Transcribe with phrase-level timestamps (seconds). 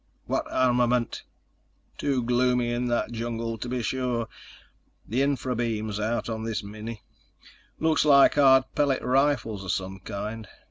[0.25, 1.21] "What armament?"
[1.99, 4.27] "Too gloomy in that jungle to be sure.
[5.07, 7.03] The infra beam's out on this mini.
[7.77, 10.47] Looks like hard pellet rifles of some kind.